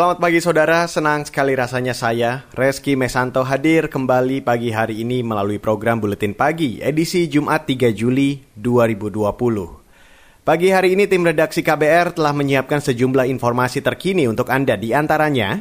[0.00, 5.60] Selamat pagi saudara, senang sekali rasanya saya, Reski Mesanto hadir kembali pagi hari ini melalui
[5.60, 10.40] program Buletin Pagi, edisi Jumat 3 Juli 2020.
[10.40, 15.60] Pagi hari ini tim redaksi KBR telah menyiapkan sejumlah informasi terkini untuk Anda di antaranya,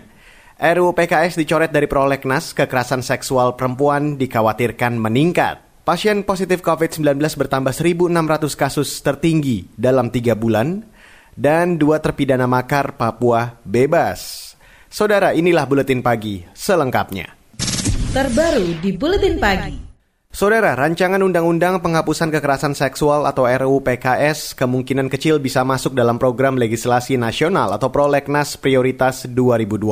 [0.55, 5.83] RUU PKS dicoret dari prolegnas, kekerasan seksual perempuan dikhawatirkan meningkat.
[5.83, 8.07] Pasien positif COVID-19 bertambah 1.600
[8.55, 10.87] kasus tertinggi dalam tiga bulan,
[11.39, 14.51] dan dua terpidana makar Papua bebas.
[14.91, 17.31] Saudara, inilah buletin pagi selengkapnya.
[18.11, 19.87] Terbaru di buletin pagi.
[20.29, 26.53] Saudara, rancangan undang-undang penghapusan kekerasan seksual atau RUU PKS kemungkinan kecil bisa masuk dalam program
[26.59, 29.89] legislasi nasional atau Prolegnas Prioritas 2020.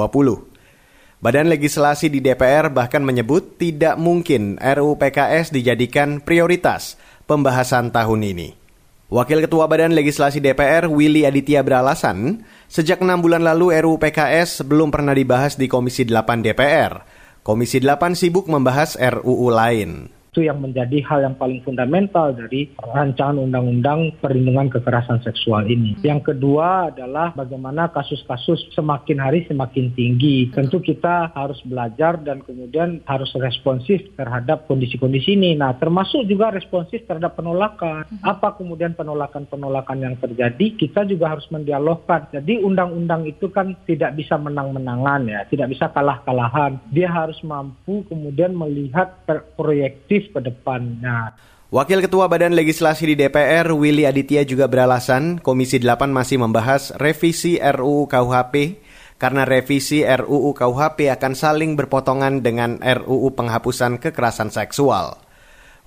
[1.18, 8.67] Badan legislasi di DPR bahkan menyebut tidak mungkin RUU PKS dijadikan prioritas pembahasan tahun ini.
[9.08, 14.92] Wakil Ketua Badan Legislasi DPR, Willy Aditya beralasan, sejak enam bulan lalu RUU PKS belum
[14.92, 17.08] pernah dibahas di Komisi 8 DPR.
[17.40, 23.42] Komisi 8 sibuk membahas RUU lain itu yang menjadi hal yang paling fundamental dari rancangan
[23.42, 25.98] undang-undang perlindungan kekerasan seksual ini.
[26.06, 30.54] Yang kedua adalah bagaimana kasus-kasus semakin hari semakin tinggi.
[30.54, 35.58] Tentu kita harus belajar dan kemudian harus responsif terhadap kondisi-kondisi ini.
[35.58, 38.06] Nah, termasuk juga responsif terhadap penolakan.
[38.22, 40.78] Apa kemudian penolakan-penolakan yang terjadi?
[40.78, 42.30] Kita juga harus mendialogkan.
[42.30, 46.78] Jadi undang-undang itu kan tidak bisa menang-menangan ya, tidak bisa kalah-kalahan.
[46.94, 49.18] Dia harus mampu kemudian melihat
[49.58, 51.36] proyektif ke depannya.
[51.68, 57.60] Wakil Ketua Badan Legislasi di DPR, Willy Aditya juga beralasan Komisi 8 masih membahas revisi
[57.60, 58.80] RUU KUHP
[59.20, 65.20] karena revisi RUU KUHP akan saling berpotongan dengan RUU penghapusan kekerasan seksual.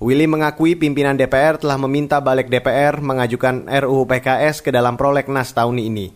[0.04, 5.80] Willy mengakui pimpinan DPR telah meminta balik DPR mengajukan RUU PKS ke dalam prolegnas tahun
[5.80, 6.12] ini.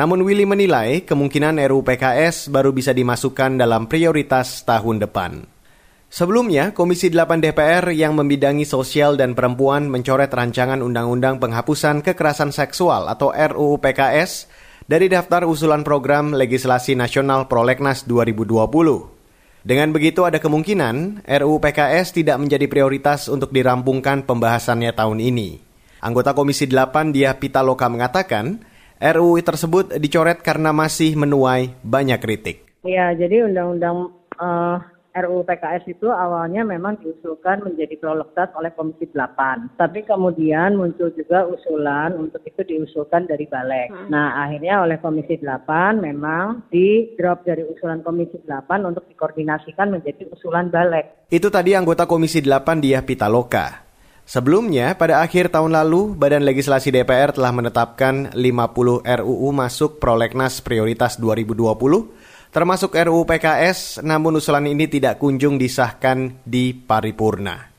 [0.00, 5.53] Namun Willy menilai kemungkinan RUU PKS baru bisa dimasukkan dalam prioritas tahun depan.
[6.14, 13.10] Sebelumnya, Komisi 8 DPR yang membidangi sosial dan perempuan mencoret rancangan Undang-Undang Penghapusan Kekerasan Seksual
[13.10, 14.46] atau RUU PKS
[14.86, 18.46] dari daftar usulan program legislasi nasional Prolegnas 2020.
[19.66, 25.58] Dengan begitu ada kemungkinan RUU PKS tidak menjadi prioritas untuk dirampungkan pembahasannya tahun ini.
[25.98, 28.62] Anggota Komisi 8 Dia Pitaloka mengatakan,
[29.02, 32.62] RUU tersebut dicoret karena masih menuai banyak kritik.
[32.86, 39.78] Ya, jadi undang-undang uh, RUU PKS itu awalnya memang diusulkan menjadi prolegnas oleh Komisi 8.
[39.78, 43.94] Tapi kemudian muncul juga usulan untuk itu diusulkan dari Balek.
[43.94, 44.10] Hmm.
[44.10, 50.26] Nah, akhirnya oleh Komisi 8 memang di drop dari usulan Komisi 8 untuk dikoordinasikan menjadi
[50.34, 51.30] usulan Balek.
[51.30, 53.86] Itu tadi anggota Komisi 8 Diah Pitaloka.
[54.24, 61.20] Sebelumnya, pada akhir tahun lalu, Badan Legislasi DPR telah menetapkan 50 RUU masuk prolegnas prioritas
[61.20, 62.23] 2020
[62.54, 67.74] termasuk RUU PKS, namun usulan ini tidak kunjung disahkan di paripurna.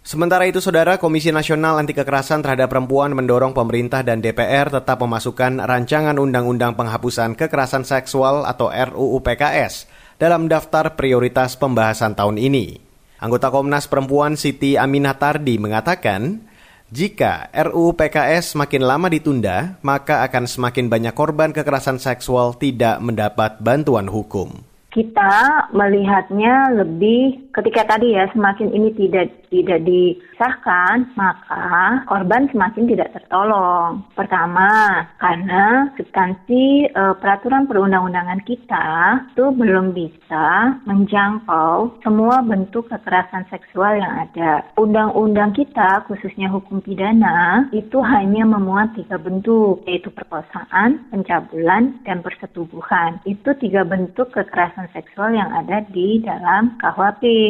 [0.00, 5.64] Sementara itu, Saudara Komisi Nasional Anti Kekerasan Terhadap Perempuan mendorong pemerintah dan DPR tetap memasukkan
[5.64, 12.80] rancangan Undang-Undang Penghapusan Kekerasan Seksual atau RUU PKS dalam daftar prioritas pembahasan tahun ini.
[13.20, 16.44] Anggota Komnas Perempuan Siti Aminah Tardi mengatakan,
[16.88, 23.60] jika RUU PKS semakin lama ditunda, maka akan semakin banyak korban kekerasan seksual tidak mendapat
[23.60, 24.64] bantuan hukum.
[24.92, 33.14] Kita melihatnya lebih ketika tadi ya semakin ini tidak tidak disahkan maka korban semakin tidak
[33.14, 34.02] tertolong.
[34.18, 38.86] Pertama karena substansi e, peraturan perundang-undangan kita
[39.30, 44.66] itu belum bisa menjangkau semua bentuk kekerasan seksual yang ada.
[44.74, 53.22] Undang-undang kita khususnya hukum pidana itu hanya memuat tiga bentuk yaitu perkosaan, pencabulan, dan persetubuhan.
[53.22, 57.43] Itu tiga bentuk kekerasan seksual yang ada di dalam KUHP.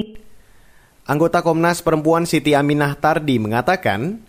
[1.05, 4.25] Anggota Komnas Perempuan Siti Aminah Tardi mengatakan,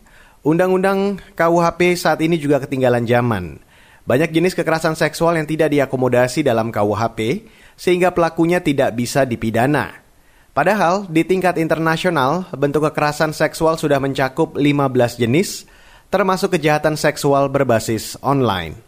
[0.46, 3.58] Undang-undang KUHP saat ini juga ketinggalan zaman.
[4.06, 10.06] Banyak jenis kekerasan seksual yang tidak diakomodasi dalam KUHP, sehingga pelakunya tidak bisa dipidana.
[10.54, 15.66] Padahal, di tingkat internasional, bentuk kekerasan seksual sudah mencakup 15 jenis,
[16.14, 18.85] termasuk kejahatan seksual berbasis online.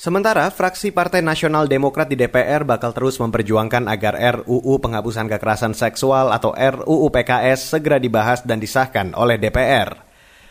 [0.00, 6.32] Sementara fraksi Partai Nasional Demokrat di DPR bakal terus memperjuangkan agar RUU penghapusan kekerasan seksual
[6.32, 9.92] atau RUU PKS segera dibahas dan disahkan oleh DPR.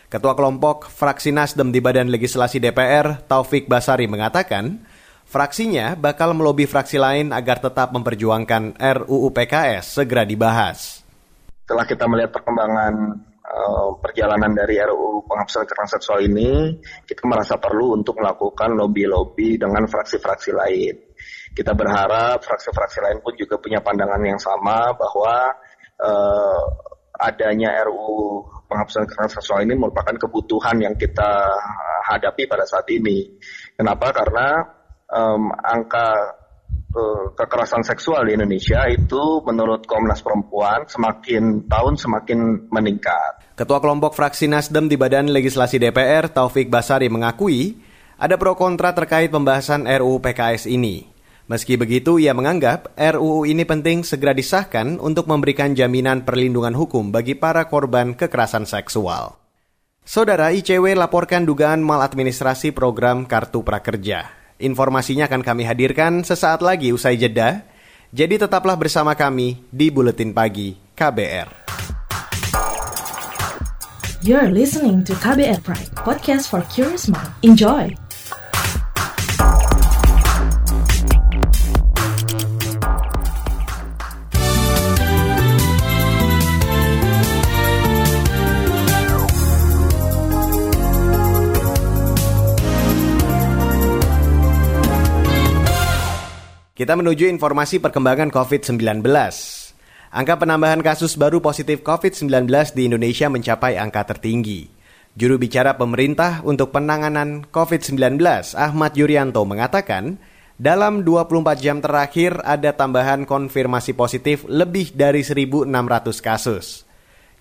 [0.06, 4.86] Ketua kelompok fraksi Nasdem di Badan Legislasi DPR, Taufik Basari mengatakan,
[5.26, 11.02] fraksinya bakal melobi fraksi lain agar tetap memperjuangkan RUU PKS segera dibahas.
[11.66, 13.18] Setelah kita melihat perkembangan
[13.50, 19.90] uh, perjalanan dari RUU penghapusan kekerasan seksual ini, kita merasa perlu untuk melakukan lobby-lobby dengan
[19.90, 20.96] fraksi-fraksi lain.
[21.52, 25.36] Kita berharap fraksi-fraksi lain pun juga punya pandangan yang sama bahwa
[26.00, 26.64] uh,
[27.20, 31.50] adanya RUU penghapusan kekerasan seksual ini merupakan kebutuhan yang kita
[32.08, 33.28] hadapi pada saat ini.
[33.76, 34.14] Kenapa?
[34.16, 34.64] Karena
[35.10, 36.39] um, angka
[37.38, 43.54] kekerasan seksual di Indonesia itu menurut Komnas Perempuan semakin tahun semakin meningkat.
[43.54, 47.78] Ketua kelompok fraksi Nasdem di Badan Legislasi DPR, Taufik Basari mengakui
[48.18, 51.08] ada pro kontra terkait pembahasan RUU PKS ini.
[51.50, 57.34] Meski begitu, ia menganggap RUU ini penting segera disahkan untuk memberikan jaminan perlindungan hukum bagi
[57.34, 59.34] para korban kekerasan seksual.
[60.06, 64.39] Saudara ICW laporkan dugaan maladministrasi program Kartu Prakerja.
[64.60, 67.64] Informasinya akan kami hadirkan sesaat lagi usai jeda.
[68.12, 71.72] Jadi tetaplah bersama kami di Buletin Pagi KBR.
[74.20, 77.32] You're listening to KBR Pride, podcast for curious mind.
[77.40, 78.09] Enjoy!
[96.80, 99.04] Kita menuju informasi perkembangan COVID-19.
[100.16, 104.72] Angka penambahan kasus baru positif COVID-19 di Indonesia mencapai angka tertinggi.
[105.12, 108.24] Juru bicara pemerintah untuk penanganan COVID-19,
[108.56, 110.24] Ahmad Yuryanto, mengatakan,
[110.56, 115.68] dalam 24 jam terakhir ada tambahan konfirmasi positif lebih dari 1.600
[116.24, 116.88] kasus.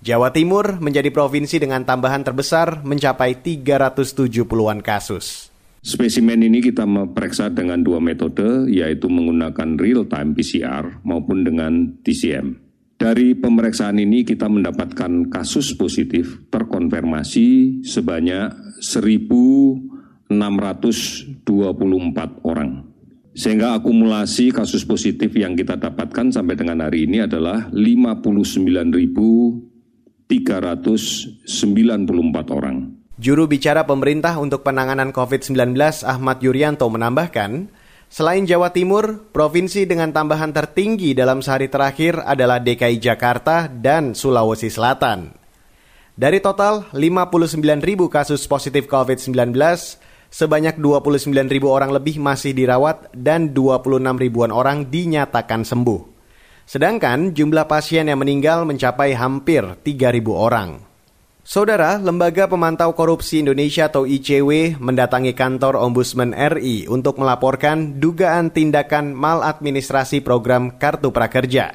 [0.02, 5.47] Jawa Timur menjadi provinsi dengan tambahan terbesar mencapai 370-an kasus.
[5.88, 12.60] Spesimen ini kita memeriksa dengan dua metode, yaitu menggunakan real-time PCR maupun dengan TCM.
[13.00, 18.52] Dari pemeriksaan ini kita mendapatkan kasus positif terkonfirmasi sebanyak
[18.84, 20.28] 1.624
[22.44, 22.84] orang.
[23.32, 30.36] Sehingga akumulasi kasus positif yang kita dapatkan sampai dengan hari ini adalah 59.394
[32.52, 32.97] orang.
[33.18, 35.74] Juru bicara pemerintah untuk penanganan COVID-19
[36.06, 37.66] Ahmad Yuryanto menambahkan,
[38.06, 44.70] selain Jawa Timur, provinsi dengan tambahan tertinggi dalam sehari terakhir adalah DKI Jakarta dan Sulawesi
[44.70, 45.34] Selatan.
[46.14, 49.34] Dari total 59 ribu kasus positif COVID-19,
[50.30, 56.06] sebanyak 29 ribu orang lebih masih dirawat dan 26 ribuan orang dinyatakan sembuh.
[56.70, 60.87] Sedangkan jumlah pasien yang meninggal mencapai hampir 3 ribu orang.
[61.48, 69.16] Saudara, Lembaga Pemantau Korupsi Indonesia atau ICW mendatangi kantor Ombudsman RI untuk melaporkan dugaan tindakan
[69.16, 71.72] maladministrasi program Kartu Prakerja.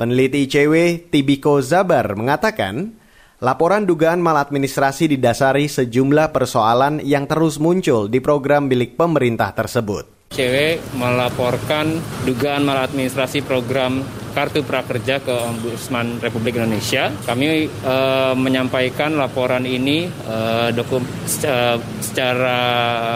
[0.00, 2.96] Peneliti ICW Tibiko Zabar mengatakan,
[3.44, 10.32] laporan dugaan maladministrasi didasari sejumlah persoalan yang terus muncul di program milik pemerintah tersebut.
[10.32, 14.00] ICW melaporkan dugaan maladministrasi program
[14.32, 17.10] Kartu Prakerja ke Ombudsman Republik Indonesia.
[17.24, 17.94] Kami e,
[18.36, 20.36] menyampaikan laporan ini e,
[20.72, 21.02] dokum
[22.00, 22.58] secara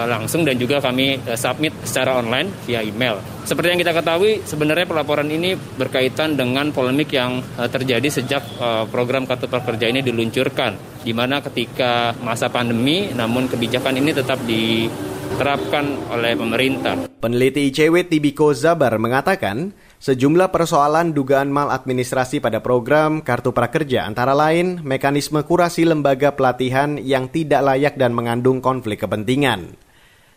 [0.09, 3.21] langsung dan juga kami e, submit secara online via email.
[3.43, 8.39] Seperti yang kita ketahui, sebenarnya pelaporan ini berkaitan dengan polemik yang terjadi sejak
[8.87, 16.15] program Kartu Prakerja ini diluncurkan, di mana ketika masa pandemi, namun kebijakan ini tetap diterapkan
[16.15, 16.95] oleh pemerintah.
[17.19, 24.83] Peneliti ICW Tibiko Zabar mengatakan, Sejumlah persoalan dugaan maladministrasi pada program Kartu Prakerja antara lain
[24.83, 29.79] mekanisme kurasi lembaga pelatihan yang tidak layak dan mengandung konflik kepentingan.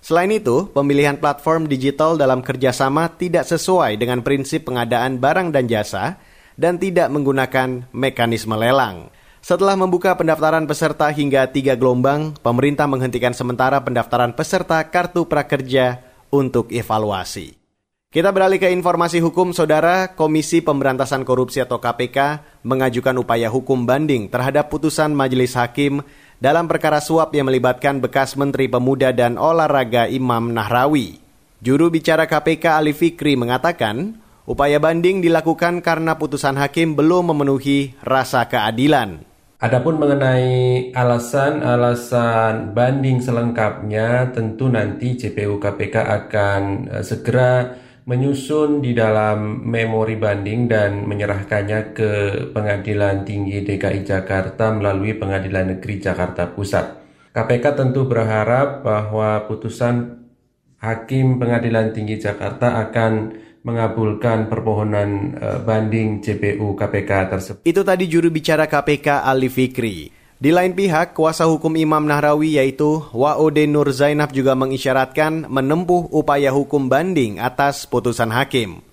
[0.05, 6.21] Selain itu, pemilihan platform digital dalam kerjasama tidak sesuai dengan prinsip pengadaan barang dan jasa
[6.53, 9.09] dan tidak menggunakan mekanisme lelang.
[9.41, 16.69] Setelah membuka pendaftaran peserta hingga tiga gelombang, pemerintah menghentikan sementara pendaftaran peserta Kartu Prakerja untuk
[16.69, 17.64] evaluasi.
[18.15, 20.15] Kita beralih ke informasi hukum, Saudara.
[20.15, 25.99] Komisi Pemberantasan Korupsi atau KPK mengajukan upaya hukum banding terhadap putusan Majelis Hakim
[26.39, 31.19] dalam perkara suap yang melibatkan bekas Menteri Pemuda dan Olahraga Imam Nahrawi.
[31.59, 34.15] Juru bicara KPK Ali Fikri mengatakan,
[34.47, 39.27] upaya banding dilakukan karena putusan hakim belum memenuhi rasa keadilan.
[39.59, 46.61] Adapun mengenai alasan-alasan banding selengkapnya, tentu nanti JPU KPK akan
[46.95, 52.11] uh, segera menyusun di dalam memori banding dan menyerahkannya ke
[52.53, 57.01] Pengadilan Tinggi DKI Jakarta melalui Pengadilan Negeri Jakarta Pusat.
[57.33, 60.21] KPK tentu berharap bahwa putusan
[60.77, 67.61] Hakim Pengadilan Tinggi Jakarta akan mengabulkan permohonan uh, banding JPU KPK tersebut.
[67.65, 70.24] Itu tadi juru bicara KPK Ali Fikri.
[70.35, 76.51] Di lain pihak, kuasa hukum Imam Nahrawi yaitu Waode Nur Zainab juga mengisyaratkan menempuh upaya
[76.51, 78.83] hukum banding atas putusan hakim.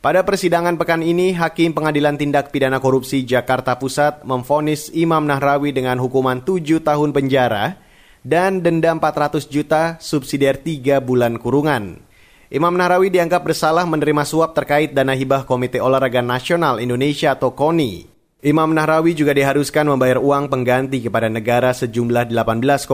[0.00, 6.00] Pada persidangan pekan ini, Hakim Pengadilan Tindak Pidana Korupsi Jakarta Pusat memfonis Imam Nahrawi dengan
[6.00, 7.76] hukuman 7 tahun penjara
[8.24, 12.00] dan denda 400 juta subsidiar 3 bulan kurungan.
[12.48, 18.09] Imam Nahrawi dianggap bersalah menerima suap terkait dana hibah Komite Olahraga Nasional Indonesia atau KONI.
[18.40, 22.88] Imam Nahrawi juga diharuskan membayar uang pengganti kepada negara sejumlah 18,1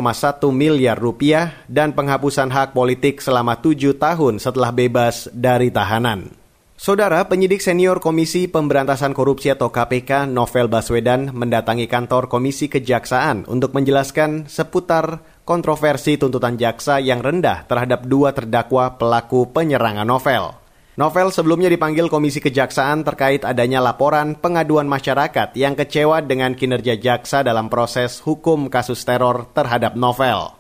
[0.51, 6.35] miliar rupiah dan penghapusan hak politik selama tujuh tahun setelah bebas dari tahanan.
[6.75, 13.71] Saudara penyidik senior Komisi Pemberantasan Korupsi atau KPK Novel Baswedan mendatangi kantor Komisi Kejaksaan untuk
[13.71, 20.66] menjelaskan seputar kontroversi tuntutan jaksa yang rendah terhadap dua terdakwa pelaku penyerangan Novel.
[20.97, 27.45] Novel sebelumnya dipanggil Komisi Kejaksaan terkait adanya laporan pengaduan masyarakat yang kecewa dengan kinerja jaksa
[27.45, 30.57] dalam proses hukum kasus teror terhadap Novel.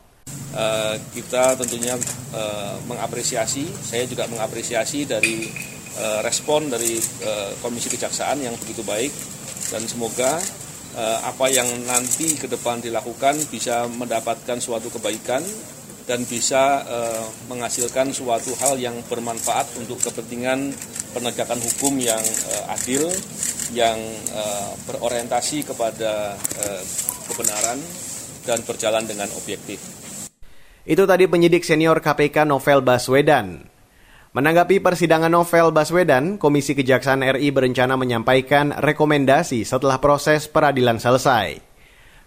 [0.52, 1.96] Uh, kita tentunya
[2.36, 5.48] uh, mengapresiasi, saya juga mengapresiasi dari
[6.04, 9.16] uh, respon dari uh, Komisi Kejaksaan yang begitu baik
[9.72, 10.36] dan semoga
[10.96, 15.44] apa yang nanti ke depan dilakukan bisa mendapatkan suatu kebaikan
[16.06, 20.70] dan bisa uh, menghasilkan suatu hal yang bermanfaat untuk kepentingan
[21.10, 23.10] penegakan hukum yang uh, adil,
[23.74, 23.98] yang
[24.30, 26.38] uh, berorientasi kepada
[27.26, 27.82] kebenaran
[28.46, 29.82] dan berjalan dengan objektif.
[30.86, 33.66] Itu tadi penyidik senior KPK Novel Baswedan.
[34.36, 41.56] Menanggapi persidangan novel Baswedan, Komisi Kejaksaan RI berencana menyampaikan rekomendasi setelah proses peradilan selesai.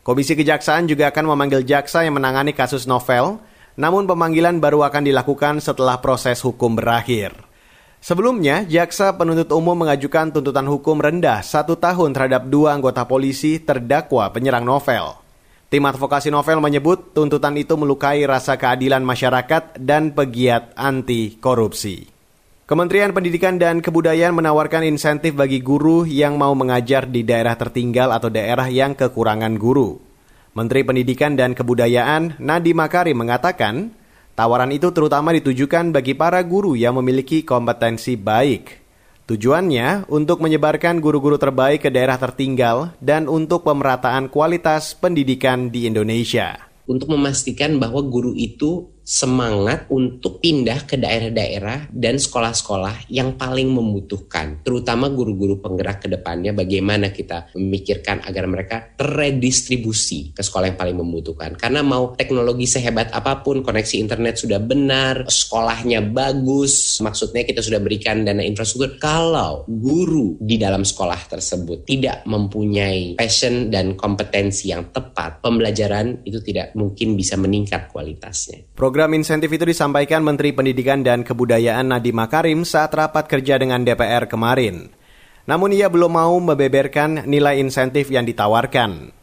[0.01, 3.37] Komisi Kejaksaan juga akan memanggil jaksa yang menangani kasus novel,
[3.79, 7.31] namun pemanggilan baru akan dilakukan setelah proses hukum berakhir.
[8.03, 14.27] Sebelumnya, jaksa penuntut umum mengajukan tuntutan hukum rendah satu tahun terhadap dua anggota polisi terdakwa
[14.35, 15.15] penyerang novel.
[15.71, 22.09] Tim advokasi novel menyebut tuntutan itu melukai rasa keadilan masyarakat dan pegiat anti korupsi.
[22.65, 28.27] Kementerian Pendidikan dan Kebudayaan menawarkan insentif bagi guru yang mau mengajar di daerah tertinggal atau
[28.27, 30.08] daerah yang kekurangan guru.
[30.57, 33.93] Menteri Pendidikan dan Kebudayaan Nadiem Makarim mengatakan,
[34.33, 38.81] tawaran itu terutama ditujukan bagi para guru yang memiliki kompetensi baik.
[39.29, 46.57] Tujuannya untuk menyebarkan guru-guru terbaik ke daerah tertinggal dan untuk pemerataan kualitas pendidikan di Indonesia.
[46.89, 54.61] Untuk memastikan bahwa guru itu semangat untuk pindah ke daerah-daerah dan sekolah-sekolah yang paling membutuhkan,
[54.61, 61.01] terutama guru-guru penggerak ke depannya bagaimana kita memikirkan agar mereka terredistribusi ke sekolah yang paling
[61.01, 61.57] membutuhkan.
[61.57, 67.81] Karena mau teknologi sehebat apa pun, koneksi internet sudah benar, sekolahnya bagus, maksudnya kita sudah
[67.81, 69.01] berikan dana infrastruktur.
[69.01, 76.37] Kalau guru di dalam sekolah tersebut tidak mempunyai passion dan kompetensi yang tepat, pembelajaran itu
[76.45, 78.69] tidak mungkin bisa meningkat kualitasnya.
[78.77, 83.79] Program Program insentif itu disampaikan Menteri Pendidikan dan Kebudayaan Nadiem Makarim saat rapat kerja dengan
[83.87, 84.91] DPR kemarin.
[85.47, 89.15] Namun ia belum mau membeberkan nilai insentif yang ditawarkan.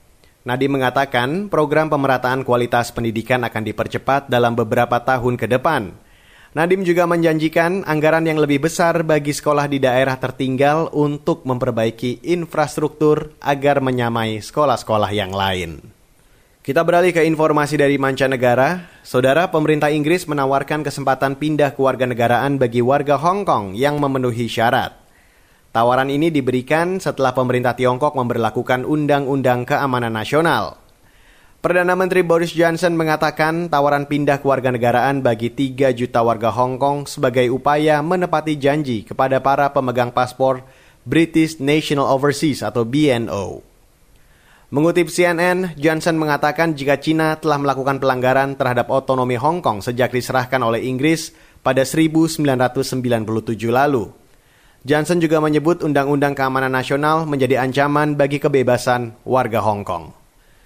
[0.48, 5.92] Nadiem mengatakan program pemerataan kualitas pendidikan akan dipercepat dalam beberapa tahun ke depan.
[6.56, 13.36] Nadiem juga menjanjikan anggaran yang lebih besar bagi sekolah di daerah tertinggal untuk memperbaiki infrastruktur
[13.44, 15.95] agar menyamai sekolah-sekolah yang lain.
[16.66, 18.90] Kita beralih ke informasi dari mancanegara.
[19.06, 24.90] Saudara, pemerintah Inggris menawarkan kesempatan pindah kewarganegaraan bagi warga Hong Kong yang memenuhi syarat.
[25.70, 30.82] Tawaran ini diberikan setelah pemerintah Tiongkok memperlakukan Undang-Undang Keamanan Nasional.
[31.62, 37.46] Perdana Menteri Boris Johnson mengatakan tawaran pindah kewarganegaraan bagi 3 juta warga Hong Kong sebagai
[37.46, 40.66] upaya menepati janji kepada para pemegang paspor
[41.06, 43.75] British National Overseas atau BNO.
[44.66, 50.58] Mengutip CNN, Johnson mengatakan jika China telah melakukan pelanggaran terhadap otonomi Hong Kong sejak diserahkan
[50.58, 51.30] oleh Inggris
[51.62, 52.42] pada 1997
[53.70, 54.10] lalu.
[54.82, 60.10] Johnson juga menyebut Undang-Undang Keamanan Nasional menjadi ancaman bagi kebebasan warga Hong Kong.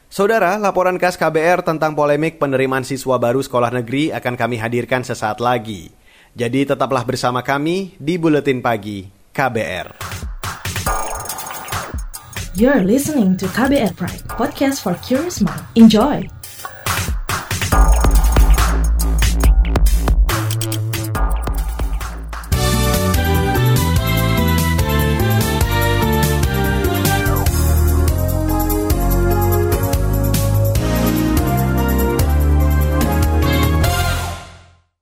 [0.08, 5.44] Saudara, laporan khas KBR tentang polemik penerimaan siswa baru sekolah negeri akan kami hadirkan sesaat
[5.44, 5.92] lagi.
[6.32, 9.04] Jadi tetaplah bersama kami di Buletin Pagi
[9.36, 10.19] KBR.
[12.58, 15.62] You're listening to KBR Pride, podcast for curious mind.
[15.78, 16.26] Enjoy!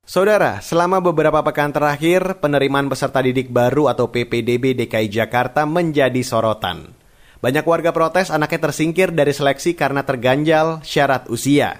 [0.05, 6.98] Saudara, selama beberapa pekan terakhir, penerimaan peserta didik baru atau PPDB DKI Jakarta menjadi sorotan.
[7.39, 11.79] Banyak warga protes anaknya tersingkir dari seleksi karena terganjal syarat usia.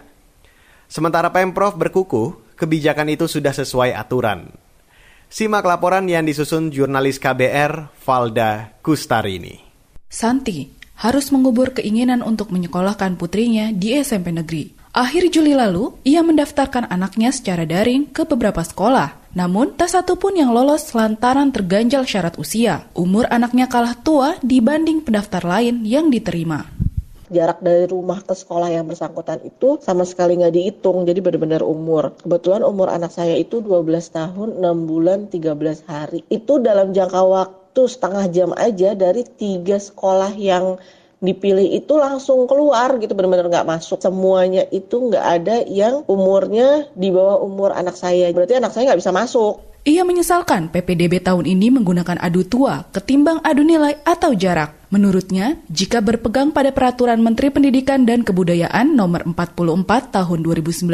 [0.87, 4.55] Sementara Pemprov berkukuh, kebijakan itu sudah sesuai aturan.
[5.29, 9.61] Simak laporan yang disusun jurnalis KBR Valda Kustarini.
[10.09, 10.71] Santi
[11.03, 14.73] harus mengubur keinginan untuk menyekolahkan putrinya di SMP negeri.
[14.95, 19.18] Akhir Juli lalu, ia mendaftarkan anaknya secara daring ke beberapa sekolah.
[19.37, 22.89] Namun, tak satu pun yang lolos lantaran terganjal syarat usia.
[22.97, 26.65] Umur anaknya kalah tua dibanding pendaftar lain yang diterima.
[27.29, 32.17] Jarak dari rumah ke sekolah yang bersangkutan itu sama sekali nggak dihitung jadi benar-benar umur.
[32.25, 33.85] Kebetulan umur anak saya itu 12
[34.17, 36.25] tahun 6 bulan 13 hari.
[36.33, 40.81] Itu dalam jangka waktu setengah jam aja dari tiga sekolah yang
[41.19, 43.99] dipilih itu langsung keluar gitu benar-benar nggak masuk.
[43.99, 48.31] Semuanya itu nggak ada yang umurnya di bawah umur anak saya.
[48.31, 49.61] Berarti anak saya nggak bisa masuk.
[49.89, 54.78] Ia menyesalkan PPDB tahun ini menggunakan adu tua ketimbang adu nilai atau jarak.
[54.89, 60.89] Menurutnya, jika berpegang pada Peraturan Menteri Pendidikan dan Kebudayaan Nomor 44 Tahun 2019,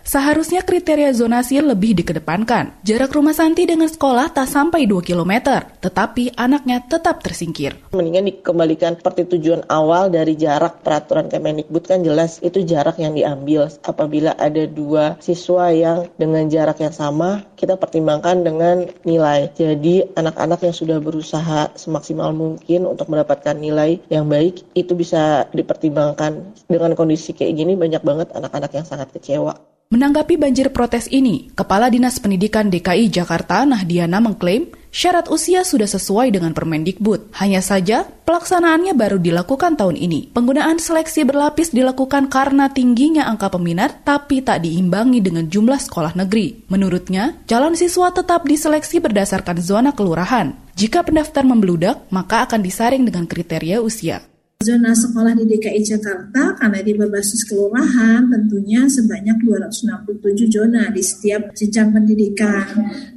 [0.00, 2.80] seharusnya kriteria zonasi lebih dikedepankan.
[2.80, 5.52] Jarak rumah Santi dengan sekolah tak sampai 2 km,
[5.84, 7.76] tetapi anaknya tetap tersingkir.
[7.92, 13.68] Mendingan dikembalikan seperti tujuan awal dari jarak peraturan Kemendikbud kan jelas itu jarak yang diambil.
[13.84, 19.52] Apabila ada dua siswa yang dengan jarak yang sama, kita pertimbangkan dengan nilai.
[19.52, 25.50] Jadi anak-anak yang sudah berusaha semaksimal mungkin untuk mendapatkan mendapatkan nilai yang baik itu bisa
[25.50, 29.58] dipertimbangkan dengan kondisi kayak gini banyak banget anak-anak yang sangat kecewa.
[29.90, 36.32] Menanggapi banjir protes ini, Kepala Dinas Pendidikan DKI Jakarta Nahdiana mengklaim syarat usia sudah sesuai
[36.32, 37.36] dengan Permendikbud.
[37.36, 40.32] Hanya saja, pelaksanaannya baru dilakukan tahun ini.
[40.32, 46.64] Penggunaan seleksi berlapis dilakukan karena tingginya angka peminat tapi tak diimbangi dengan jumlah sekolah negeri.
[46.72, 50.56] Menurutnya, calon siswa tetap diseleksi berdasarkan zona kelurahan.
[50.72, 54.24] Jika pendaftar membludak, maka akan disaring dengan kriteria usia.
[54.56, 61.52] Zona sekolah di DKI Jakarta karena di berbasis kelurahan tentunya sebanyak 267 zona di setiap
[61.52, 62.64] jenjang pendidikan.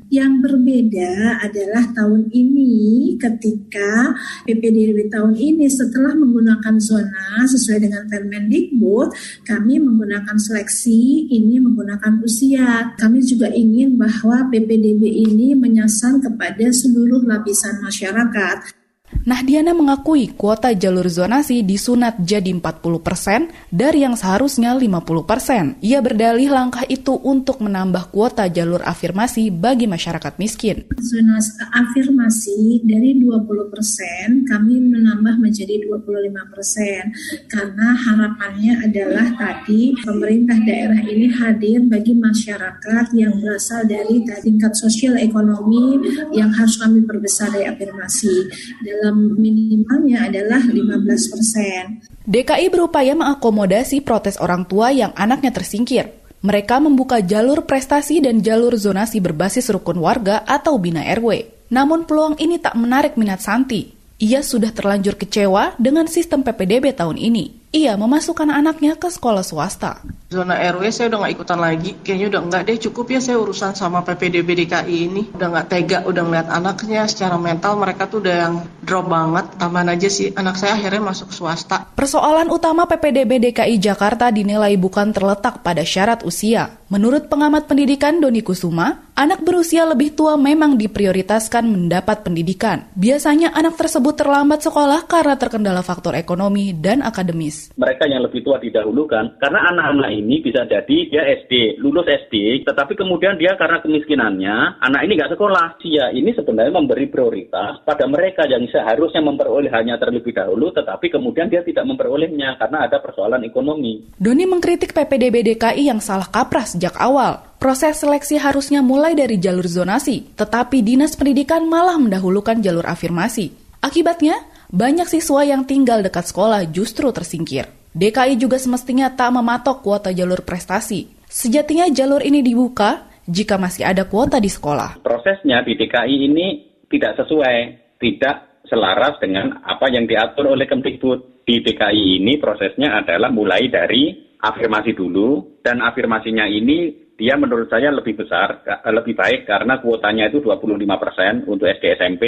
[0.10, 4.18] Yang berbeda adalah tahun ini ketika
[4.50, 9.14] PPDB tahun ini setelah menggunakan zona sesuai dengan Permendikbud,
[9.46, 12.98] kami menggunakan seleksi ini menggunakan usia.
[12.98, 18.79] Kami juga ingin bahwa PPDB ini menyasar kepada seluruh lapisan masyarakat
[19.26, 25.26] Nahdiana mengakui kuota jalur zonasi disunat jadi 40% persen dari yang seharusnya 50%.
[25.26, 25.66] persen.
[25.82, 30.86] Ia berdalih langkah itu untuk menambah kuota jalur afirmasi bagi masyarakat miskin.
[31.02, 31.42] Zona
[31.74, 37.02] afirmasi dari 20% persen kami menambah menjadi 25% persen
[37.50, 45.18] karena harapannya adalah tadi pemerintah daerah ini hadir bagi masyarakat yang berasal dari tingkat sosial
[45.18, 45.98] ekonomi
[46.36, 48.36] yang harus kami perbesar dari afirmasi
[48.84, 52.04] dalam minimalnya adalah 15 persen.
[52.28, 56.12] DKI berupaya mengakomodasi protes orang tua yang anaknya tersingkir.
[56.40, 61.48] Mereka membuka jalur prestasi dan jalur zonasi berbasis rukun warga atau bina RW.
[61.72, 63.92] Namun peluang ini tak menarik minat Santi.
[64.20, 70.02] Ia sudah terlanjur kecewa dengan sistem PPDB tahun ini ia memasukkan anaknya ke sekolah swasta.
[70.30, 73.74] Zona RW saya udah nggak ikutan lagi, kayaknya udah nggak deh cukup ya saya urusan
[73.74, 75.22] sama PPDB DKI ini.
[75.34, 79.58] Udah nggak tega, udah ngeliat anaknya secara mental mereka tuh udah yang drop banget.
[79.58, 81.90] Tambahan aja sih anak saya akhirnya masuk swasta.
[81.98, 86.78] Persoalan utama PPDB DKI Jakarta dinilai bukan terletak pada syarat usia.
[86.94, 92.86] Menurut pengamat pendidikan Doni Kusuma, anak berusia lebih tua memang diprioritaskan mendapat pendidikan.
[92.94, 98.60] Biasanya anak tersebut terlambat sekolah karena terkendala faktor ekonomi dan akademis mereka yang lebih tua
[98.60, 104.84] didahulukan karena anak-anak ini bisa jadi dia SD lulus SD tetapi kemudian dia karena kemiskinannya
[104.84, 109.96] anak ini nggak sekolah dia ini sebenarnya memberi prioritas pada mereka yang seharusnya memperoleh hanya
[109.96, 114.12] terlebih dahulu tetapi kemudian dia tidak memperolehnya karena ada persoalan ekonomi.
[114.20, 117.50] Doni mengkritik PPDB DKI yang salah kaprah sejak awal.
[117.60, 123.52] Proses seleksi harusnya mulai dari jalur zonasi, tetapi Dinas Pendidikan malah mendahulukan jalur afirmasi.
[123.84, 124.40] Akibatnya,
[124.72, 127.79] banyak siswa yang tinggal dekat sekolah justru tersingkir.
[128.00, 131.12] DKI juga semestinya tak mematok kuota jalur prestasi.
[131.28, 135.04] Sejatinya jalur ini dibuka jika masih ada kuota di sekolah.
[135.04, 136.48] Prosesnya di DKI ini
[136.88, 137.58] tidak sesuai,
[138.00, 141.44] tidak selaras dengan apa yang diatur oleh Kemdikbud.
[141.44, 147.92] Di DKI ini prosesnya adalah mulai dari afirmasi dulu, dan afirmasinya ini dia menurut saya
[147.92, 148.64] lebih besar,
[148.96, 152.24] lebih baik karena kuotanya itu 25% untuk SD SMP,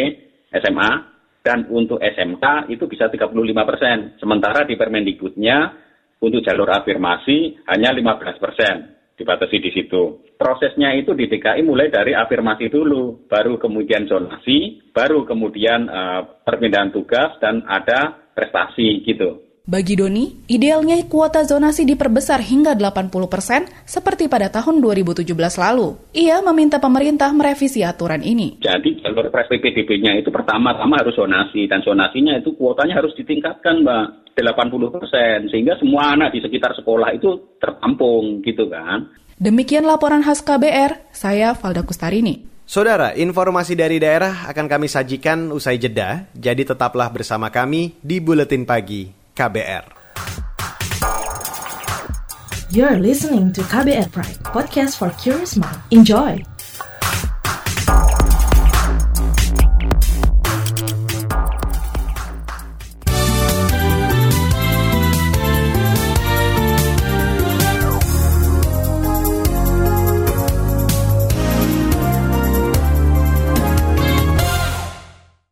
[0.51, 0.91] SMA,
[1.41, 3.33] dan untuk SMK itu bisa 35
[3.65, 3.97] persen.
[4.21, 5.73] Sementara di Permendikbudnya
[6.21, 8.75] untuk jalur afirmasi hanya 15 persen.
[9.11, 10.33] dibatasi di situ.
[10.33, 16.89] Prosesnya itu di DKI mulai dari afirmasi dulu, baru kemudian zonasi, baru kemudian uh, perpindahan
[16.89, 19.50] tugas dan ada prestasi gitu.
[19.71, 25.95] Bagi Doni, idealnya kuota zonasi diperbesar hingga 80% seperti pada tahun 2017 lalu.
[26.11, 28.59] Ia meminta pemerintah merevisi aturan ini.
[28.59, 34.35] Jadi jalur PPDB-nya itu pertama-tama harus zonasi dan zonasinya itu kuotanya harus ditingkatkan, Mbak.
[34.41, 39.07] 80 persen sehingga semua anak di sekitar sekolah itu tertampung gitu kan.
[39.39, 42.43] Demikian laporan khas KBR, saya Valda Kustarini.
[42.67, 48.65] Saudara, informasi dari daerah akan kami sajikan usai jeda, jadi tetaplah bersama kami di Buletin
[48.65, 49.85] Pagi KBR.
[52.71, 55.75] You're listening to KBR Pride, podcast for curious mind.
[55.91, 56.39] Enjoy!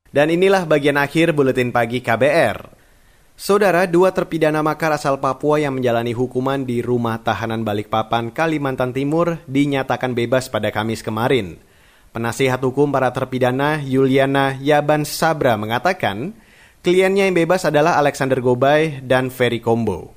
[0.09, 2.78] Dan inilah bagian akhir buletin pagi KBR.
[3.39, 9.39] Saudara, dua terpidana makar asal Papua yang menjalani hukuman di rumah tahanan Balikpapan, Kalimantan Timur
[9.47, 11.55] dinyatakan bebas pada Kamis kemarin.
[12.11, 16.35] Penasihat hukum para terpidana Yuliana Yaban Sabra mengatakan,
[16.83, 20.11] kliennya yang bebas adalah Alexander Gobay dan Ferry Kombo.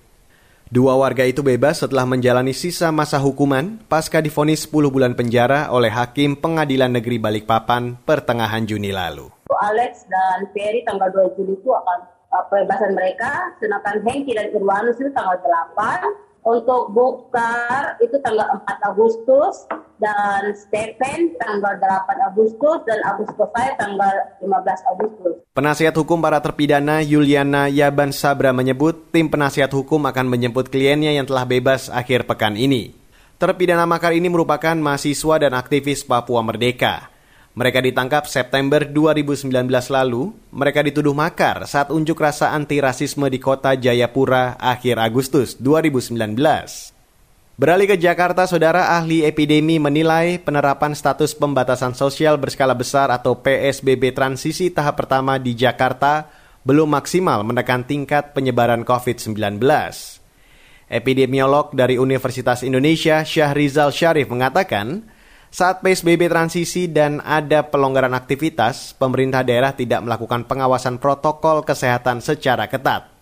[0.67, 5.95] Dua warga itu bebas setelah menjalani sisa masa hukuman pasca difonis 10 bulan penjara oleh
[5.95, 9.31] Hakim Pengadilan Negeri Balikpapan pertengahan Juni lalu.
[9.47, 15.13] Alex dan Ferry tanggal 2 Juli itu akan pembebasan mereka, sedangkan Hengki dan Irwanus itu
[15.13, 15.37] tanggal
[15.77, 19.69] 8, untuk Bukar itu tanggal 4 Agustus,
[20.03, 25.35] dan Stephen tanggal 8 Agustus, dan Agustus saya tanggal 15 Agustus.
[25.55, 31.31] Penasihat hukum para terpidana Yuliana Yaban Sabra menyebut tim penasihat hukum akan menjemput kliennya yang
[31.31, 32.99] telah bebas akhir pekan ini.
[33.39, 37.11] Terpidana makar ini merupakan mahasiswa dan aktivis Papua Merdeka.
[37.53, 39.53] Mereka ditangkap September 2019
[39.93, 40.33] lalu.
[40.57, 46.17] Mereka dituduh makar saat unjuk rasa anti rasisme di kota Jayapura akhir Agustus 2019.
[47.61, 54.17] Beralih ke Jakarta, saudara ahli epidemi menilai penerapan status pembatasan sosial berskala besar atau PSBB
[54.17, 56.33] transisi tahap pertama di Jakarta
[56.65, 59.61] belum maksimal menekan tingkat penyebaran COVID-19.
[60.89, 65.05] Epidemiolog dari Universitas Indonesia Syahrizal Syarif mengatakan,
[65.53, 72.73] saat PSBB transisi dan ada pelonggaran aktivitas, pemerintah daerah tidak melakukan pengawasan protokol kesehatan secara
[72.73, 73.13] ketat.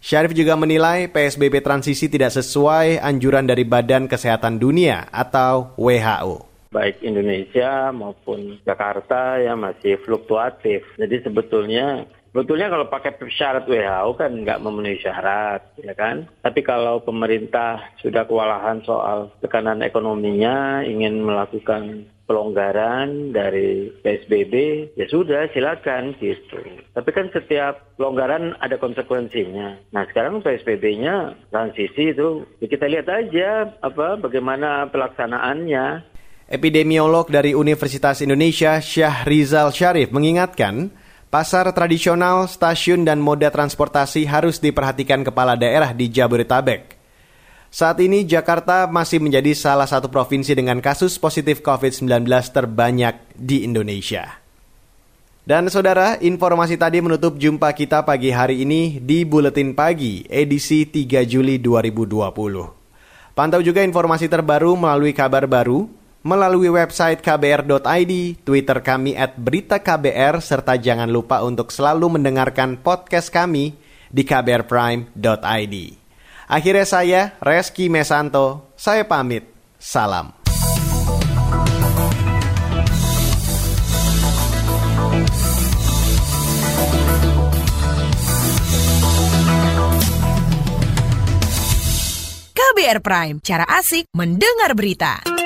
[0.00, 7.00] Syarif juga menilai PSBB transisi tidak sesuai anjuran dari Badan Kesehatan Dunia atau WHO baik
[7.00, 10.84] Indonesia maupun Jakarta ya masih fluktuatif.
[11.00, 12.04] Jadi sebetulnya
[12.36, 16.28] Sebetulnya kalau pakai syarat WHO kan nggak memenuhi syarat, ya kan?
[16.44, 24.52] Tapi kalau pemerintah sudah kewalahan soal tekanan ekonominya, ingin melakukan pelonggaran dari PSBB,
[25.00, 26.60] ya sudah silakan gitu.
[26.92, 29.96] Tapi kan setiap pelonggaran ada konsekuensinya.
[29.96, 36.12] Nah sekarang PSBB-nya transisi itu, ya kita lihat aja apa bagaimana pelaksanaannya.
[36.52, 40.92] Epidemiolog dari Universitas Indonesia Syahrizal Syarif mengingatkan,
[41.36, 46.96] Pasar tradisional, stasiun, dan moda transportasi harus diperhatikan kepala daerah di Jabodetabek.
[47.68, 52.24] Saat ini Jakarta masih menjadi salah satu provinsi dengan kasus positif COVID-19
[52.56, 54.40] terbanyak di Indonesia.
[55.44, 61.20] Dan saudara, informasi tadi menutup jumpa kita pagi hari ini di Buletin Pagi edisi 3
[61.28, 63.36] Juli 2020.
[63.36, 65.84] Pantau juga informasi terbaru melalui kabar baru
[66.26, 68.12] melalui website kbr.id,
[68.42, 73.78] Twitter kami at berita KBR, serta jangan lupa untuk selalu mendengarkan podcast kami
[74.10, 75.76] di kbrprime.id.
[76.50, 79.46] Akhirnya saya, Reski Mesanto, saya pamit.
[79.78, 80.34] Salam.
[92.50, 95.45] KBR Prime, cara asik mendengar berita.